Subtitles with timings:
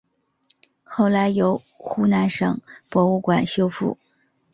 [0.83, 2.59] 后来由湖南省
[2.89, 3.99] 博物馆修复。